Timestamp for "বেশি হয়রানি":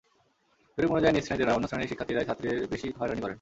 2.67-3.21